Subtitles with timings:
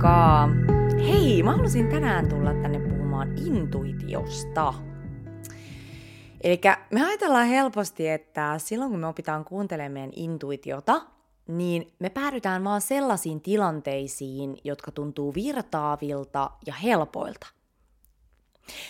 [0.00, 0.48] Moikka!
[0.98, 4.74] Hei, mä halusin tänään tulla tänne puhumaan intuitiosta.
[6.40, 11.02] Eli me ajatellaan helposti, että silloin kun me opitaan kuuntelemaan meidän intuitiota,
[11.48, 17.46] niin me päädytään vaan sellaisiin tilanteisiin, jotka tuntuu virtaavilta ja helpoilta.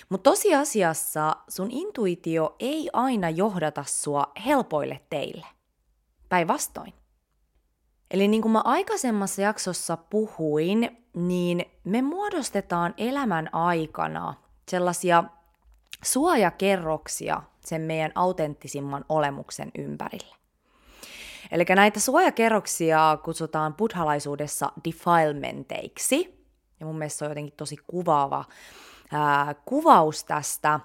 [0.08, 5.46] Mutta tosiasiassa sun intuitio ei aina johdata sua helpoille teille.
[6.28, 6.99] Päinvastoin.
[8.10, 14.34] Eli niin kuin mä aikaisemmassa jaksossa puhuin, niin me muodostetaan elämän aikana
[14.68, 15.24] sellaisia
[16.04, 20.36] suojakerroksia sen meidän autenttisimman olemuksen ympärille.
[21.52, 26.44] Eli näitä suojakerroksia kutsutaan buddhalaisuudessa defilementeiksi.
[26.80, 28.44] Ja mun mielestä se on jotenkin tosi kuvaava
[29.12, 30.80] ää, kuvaus tästä.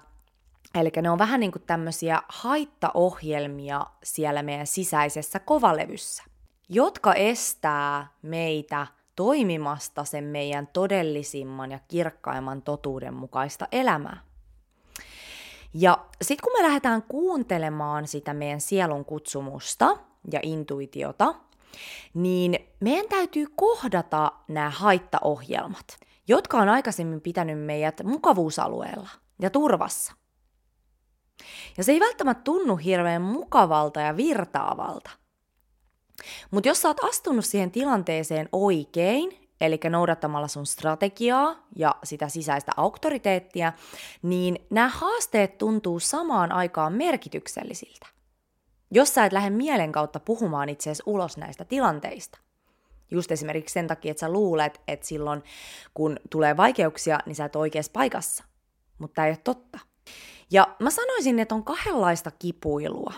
[0.74, 6.24] Eli ne on vähän niin kuin tämmöisiä haittaohjelmia siellä meidän sisäisessä kovalevyssä–
[6.68, 14.20] jotka estää meitä toimimasta sen meidän todellisimman ja kirkkaimman totuuden mukaista elämää.
[15.74, 19.98] Ja sitten kun me lähdetään kuuntelemaan sitä meidän sielun kutsumusta
[20.32, 21.34] ja intuitiota,
[22.14, 29.08] niin meidän täytyy kohdata nämä haittaohjelmat, jotka on aikaisemmin pitänyt meidät mukavuusalueella
[29.40, 30.12] ja turvassa.
[31.76, 35.10] Ja se ei välttämättä tunnu hirveän mukavalta ja virtaavalta–
[36.50, 42.72] mutta jos sä oot astunut siihen tilanteeseen oikein, eli noudattamalla sun strategiaa ja sitä sisäistä
[42.76, 43.72] auktoriteettia,
[44.22, 48.06] niin nämä haasteet tuntuu samaan aikaan merkityksellisiltä.
[48.90, 52.38] Jos sä et lähde mielen kautta puhumaan itseesi ulos näistä tilanteista.
[53.10, 55.42] Just esimerkiksi sen takia, että sä luulet, että silloin
[55.94, 58.44] kun tulee vaikeuksia, niin sä et oikeassa paikassa.
[58.98, 59.78] Mutta tämä ei ole totta.
[60.50, 63.12] Ja mä sanoisin, että on kahdenlaista kipuilua.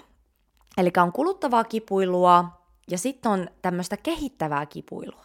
[0.76, 2.57] Eli on kuluttavaa kipuilua,
[2.90, 5.24] ja sitten on tämmöistä kehittävää kipuilua.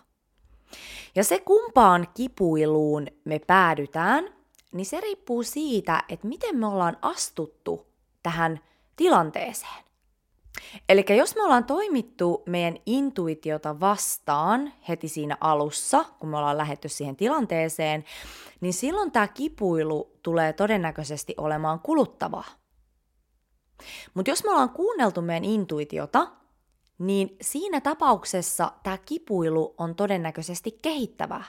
[1.15, 4.33] Ja se kumpaan kipuiluun me päädytään,
[4.71, 7.87] niin se riippuu siitä, että miten me ollaan astuttu
[8.23, 8.59] tähän
[8.95, 9.83] tilanteeseen.
[10.89, 16.89] Eli jos me ollaan toimittu meidän intuitiota vastaan heti siinä alussa, kun me ollaan lähetty
[16.89, 18.05] siihen tilanteeseen,
[18.61, 22.45] niin silloin tämä kipuilu tulee todennäköisesti olemaan kuluttavaa.
[24.13, 26.27] Mutta jos me ollaan kuunneltu meidän intuitiota
[26.99, 31.43] niin siinä tapauksessa tämä kipuilu on todennäköisesti kehittävää.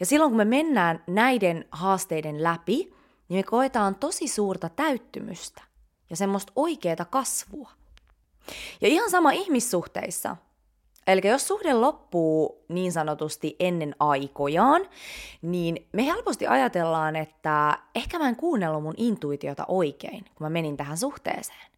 [0.00, 2.94] Ja silloin kun me mennään näiden haasteiden läpi,
[3.28, 5.62] niin me koetaan tosi suurta täyttymystä
[6.10, 7.70] ja semmoista oikeaa kasvua.
[8.80, 10.36] Ja ihan sama ihmissuhteissa.
[11.06, 14.88] Eli jos suhde loppuu niin sanotusti ennen aikojaan,
[15.42, 20.76] niin me helposti ajatellaan, että ehkä mä en kuunnellut mun intuitiota oikein, kun mä menin
[20.76, 21.72] tähän suhteeseen.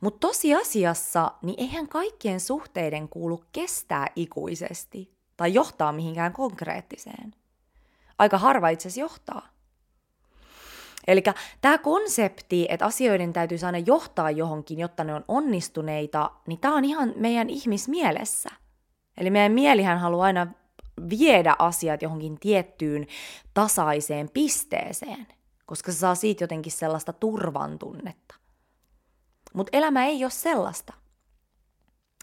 [0.00, 7.34] Mutta tosiasiassa, niin eihän kaikkien suhteiden kuulu kestää ikuisesti tai johtaa mihinkään konkreettiseen.
[8.18, 9.48] Aika harva itse asiassa johtaa.
[11.06, 11.22] Eli
[11.60, 16.84] tämä konsepti, että asioiden täytyy aina johtaa johonkin, jotta ne on onnistuneita, niin tämä on
[16.84, 18.50] ihan meidän ihmismielessä.
[19.18, 20.46] Eli meidän mielihän haluaa aina
[21.10, 23.06] viedä asiat johonkin tiettyyn
[23.54, 25.26] tasaiseen pisteeseen,
[25.66, 28.34] koska se saa siitä jotenkin sellaista turvan tunnetta.
[29.56, 30.92] Mutta elämä ei ole sellaista.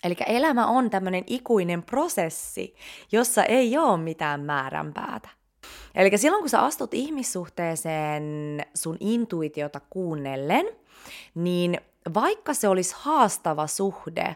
[0.04, 2.76] Eli elämä on tämmöinen ikuinen prosessi,
[3.12, 5.30] jossa ei ole mitään määränpäätä.
[5.96, 10.66] Eli silloin kun sä astut ihmissuhteeseen sun intuitiota kuunnellen,
[11.36, 11.82] niin
[12.14, 14.36] vaikka se olisi haastava suhde,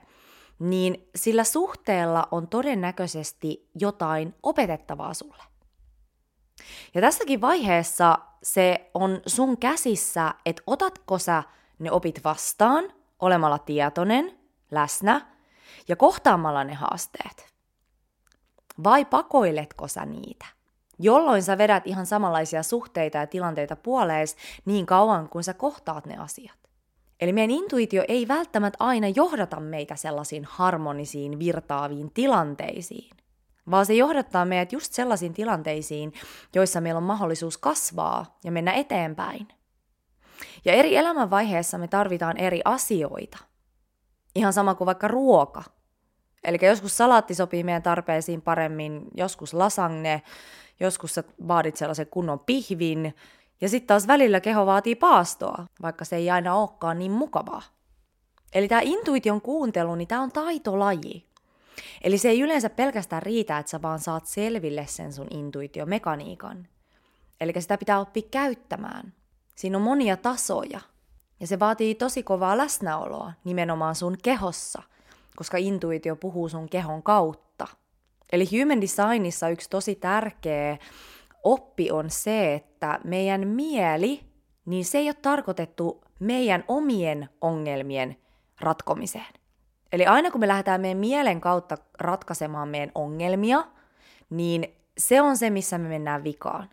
[0.60, 5.44] niin sillä suhteella on todennäköisesti jotain opetettavaa sulle.
[6.96, 11.44] Ja tässäkin vaiheessa se on sun käsissä, että otatko sä
[11.80, 14.40] ne opit vastaan olemalla tietoinen,
[14.72, 15.22] läsnä
[15.88, 17.54] ja kohtaamalla ne haasteet?
[18.84, 20.46] Vai pakoiletko sä niitä?
[21.00, 26.18] Jolloin sä vedät ihan samanlaisia suhteita ja tilanteita puolees niin kauan, kuin sä kohtaat ne
[26.18, 26.58] asiat.
[27.20, 33.18] Eli meidän intuitio ei välttämättä aina johdata meitä sellaisiin harmonisiin, virtaaviin tilanteisiin,
[33.72, 36.14] vaan se johdattaa meidät just sellaisiin tilanteisiin,
[36.56, 39.48] joissa meillä on mahdollisuus kasvaa ja mennä eteenpäin.
[40.66, 43.38] Ja eri elämänvaiheessa me tarvitaan eri asioita.
[44.36, 45.64] Ihan sama kuin vaikka ruoka.
[46.44, 50.22] Eli joskus salaatti sopii meidän tarpeisiin paremmin, joskus lasagne,
[50.80, 53.16] joskus sä vaadit sellaisen kunnon pihvin,
[53.62, 57.62] ja sitten taas välillä keho vaatii paastoa, vaikka se ei aina olekaan niin mukavaa.
[58.54, 61.28] Eli tämä intuition kuuntelu, niin tämä on taitolaji.
[62.02, 66.68] Eli se ei yleensä pelkästään riitä, että sä vaan saat selville sen sun intuitiomekaniikan.
[67.42, 69.14] Eli sitä pitää oppia käyttämään.
[69.58, 70.80] Siinä on monia tasoja.
[71.40, 74.82] Ja se vaatii tosi kovaa läsnäoloa nimenomaan sun kehossa,
[75.36, 77.68] koska intuitio puhuu sun kehon kautta.
[78.32, 80.78] Eli human designissa yksi tosi tärkeä
[81.44, 84.24] oppi on se, että meidän mieli,
[84.66, 88.18] niin se ei ole tarkoitettu meidän omien ongelmien
[88.60, 89.34] ratkomiseen.
[89.92, 93.64] Eli aina kun me lähdetään meidän mielen kautta ratkaisemaan meidän ongelmia,
[94.30, 96.70] niin se on se, missä me mennään vikaan.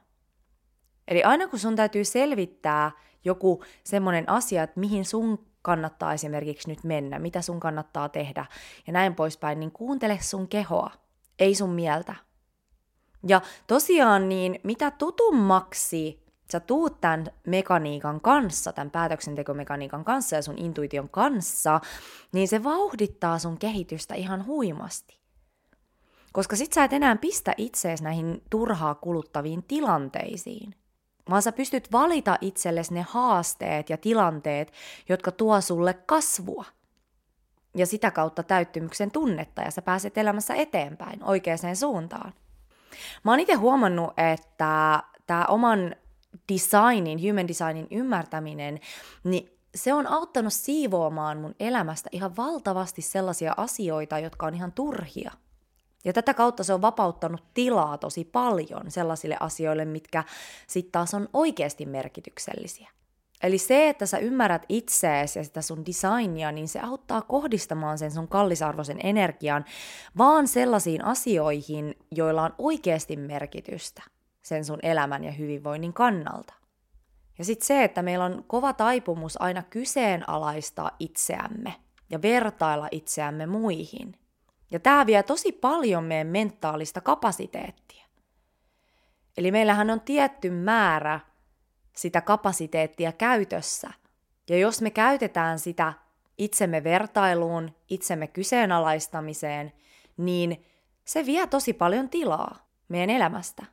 [1.09, 2.93] Eli aina kun sun täytyy selvittää
[3.25, 8.47] joku semmoinen asia, että mihin sun kannattaa esimerkiksi nyt mennä, mitä sun kannattaa tehdä
[8.87, 10.91] ja näin poispäin, niin kuuntele sun kehoa,
[11.39, 12.15] ei sun mieltä.
[13.27, 20.59] Ja tosiaan niin mitä tutummaksi sä tuut tämän mekaniikan kanssa, tämän päätöksentekomekaniikan kanssa ja sun
[20.59, 21.81] intuition kanssa,
[22.33, 25.19] niin se vauhdittaa sun kehitystä ihan huimasti.
[26.33, 30.75] Koska sit sä et enää pistä itseesi näihin turhaa kuluttaviin tilanteisiin,
[31.31, 34.73] vaan sä pystyt valita itsellesi ne haasteet ja tilanteet,
[35.09, 36.65] jotka tuo sulle kasvua.
[37.77, 42.35] Ja sitä kautta täyttymyksen tunnetta ja sä pääset elämässä eteenpäin oikeaan suuntaan.
[43.25, 45.97] Mä oon itse huomannut, että tämä oman
[46.53, 48.81] designin, human designin ymmärtäminen,
[49.25, 55.33] niin se on auttanut siivoamaan mun elämästä ihan valtavasti sellaisia asioita, jotka on ihan turhia.
[56.05, 60.25] Ja tätä kautta se on vapauttanut tilaa tosi paljon sellaisille asioille, mitkä
[60.67, 62.91] sitten taas on oikeasti merkityksellisiä.
[63.43, 68.11] Eli se, että sä ymmärrät itseesi ja sitä sun designia, niin se auttaa kohdistamaan sen
[68.11, 69.65] sun kallisarvoisen energian
[70.19, 74.03] vaan sellaisiin asioihin, joilla on oikeasti merkitystä
[74.43, 76.55] sen sun elämän ja hyvinvoinnin kannalta.
[77.39, 81.75] Ja sitten se, että meillä on kova taipumus aina kyseenalaistaa itseämme
[82.11, 84.17] ja vertailla itseämme muihin.
[84.71, 88.05] Ja tämä vie tosi paljon meidän mentaalista kapasiteettia.
[89.37, 91.21] Eli meillähän on tietty määrä
[91.97, 93.91] sitä kapasiteettia käytössä.
[94.49, 95.93] Ja jos me käytetään sitä
[96.39, 99.73] itsemme vertailuun, itsemme kyseenalaistamiseen,
[100.17, 100.65] niin
[101.05, 103.67] se vie tosi paljon tilaa meidän elämästä.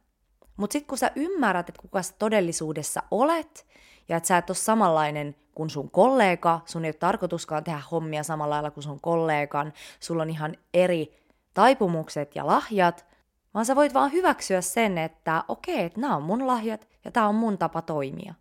[0.58, 3.68] Mutta sitten kun sä ymmärrät, että kuka sä todellisuudessa olet,
[4.09, 8.24] ja että sä et ole samanlainen kuin sun kollega, sun ei ole tarkoituskaan tehdä hommia
[8.24, 11.21] samalla lailla kuin sun kollegan, sulla on ihan eri
[11.53, 13.06] taipumukset ja lahjat,
[13.53, 17.27] vaan sä voit vaan hyväksyä sen, että okei, että nämä on mun lahjat ja tämä
[17.27, 18.33] on mun tapa toimia.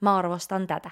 [0.00, 0.90] Mä arvostan tätä.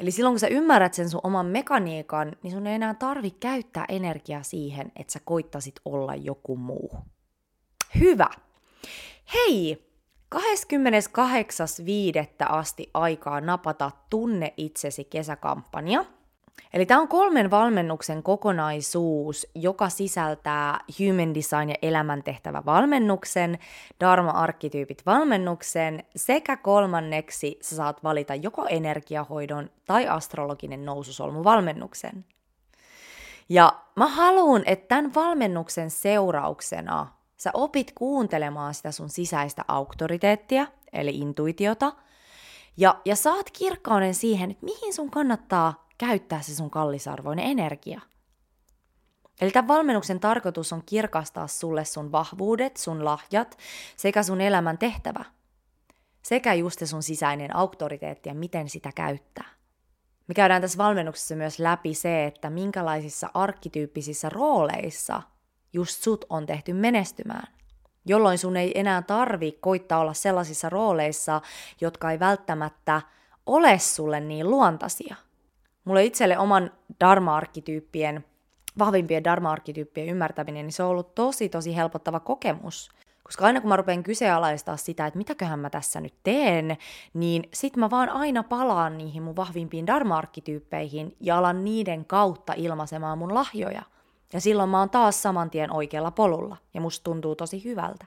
[0.00, 3.84] Eli silloin kun sä ymmärrät sen sun oman mekaniikan, niin sun ei enää tarvi käyttää
[3.88, 6.98] energiaa siihen, että sä koittasit olla joku muu.
[8.00, 8.30] Hyvä!
[9.34, 9.91] Hei!
[10.32, 10.38] 28.5.
[12.48, 16.04] asti aikaa napata Tunne itsesi kesäkampanja.
[16.72, 23.58] Eli tämä on kolmen valmennuksen kokonaisuus, joka sisältää Human Design ja elämäntehtävä valmennuksen,
[24.00, 32.24] Dharma-arkkityypit valmennuksen sekä kolmanneksi sä saat valita joko energiahoidon tai astrologinen noususolmu valmennuksen.
[33.48, 37.06] Ja mä haluan, että tämän valmennuksen seurauksena
[37.42, 41.92] Sä opit kuuntelemaan sitä sun sisäistä auktoriteettia, eli intuitiota,
[42.76, 48.00] ja, ja saat kirkkauden siihen, että mihin sun kannattaa käyttää se sun kallisarvoinen energia.
[49.40, 53.58] Eli tämän valmennuksen tarkoitus on kirkastaa sulle sun vahvuudet, sun lahjat
[53.96, 55.24] sekä sun elämän tehtävä.
[56.22, 59.48] Sekä just se sun sisäinen auktoriteetti ja miten sitä käyttää.
[60.26, 65.22] Me käydään tässä valmennuksessa myös läpi se, että minkälaisissa arkkityyppisissä rooleissa
[65.72, 67.52] just sut on tehty menestymään.
[68.04, 71.40] Jolloin sun ei enää tarvi koittaa olla sellaisissa rooleissa,
[71.80, 73.02] jotka ei välttämättä
[73.46, 75.16] ole sulle niin luontaisia.
[75.84, 76.70] Mulle itselle oman
[77.04, 78.24] dharma-arkkityyppien,
[78.78, 82.90] vahvimpien dharma-arkkityyppien ymmärtäminen, niin se on ollut tosi tosi helpottava kokemus.
[83.22, 86.76] Koska aina kun mä rupean kyseenalaistaa sitä, että mitäköhän mä tässä nyt teen,
[87.14, 93.18] niin sit mä vaan aina palaan niihin mun vahvimpiin dharma-arkkityyppeihin ja alan niiden kautta ilmaisemaan
[93.18, 93.82] mun lahjoja.
[94.32, 98.06] Ja silloin mä oon taas saman tien oikealla polulla ja musta tuntuu tosi hyvältä.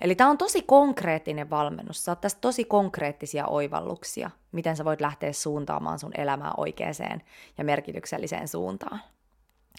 [0.00, 2.04] Eli tämä on tosi konkreettinen valmennus.
[2.04, 7.22] Saat tästä tosi konkreettisia oivalluksia, miten sä voit lähteä suuntaamaan sun elämää oikeaan
[7.58, 9.00] ja merkitykselliseen suuntaan.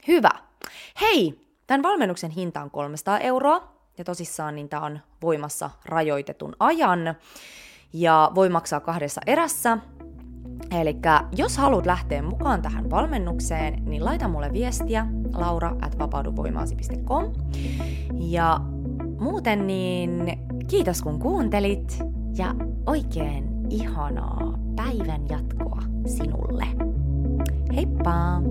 [0.08, 0.32] Hyvä.
[1.02, 3.74] Hei, tämän valmennuksen hinta on 300 euroa.
[3.98, 7.16] Ja tosissaan niin tämä on voimassa rajoitetun ajan.
[7.94, 9.78] Ja voi maksaa kahdessa erässä.
[10.72, 10.98] Eli
[11.38, 15.98] jos haluat lähteä mukaan tähän valmennukseen, niin laita mulle viestiä laura at.
[18.20, 18.60] Ja
[19.20, 22.00] muuten niin kiitos kun kuuntelit
[22.38, 22.55] ja
[22.86, 26.65] oikein ihanaa päivän jatkoa sinulle.
[27.75, 28.41] Heippa!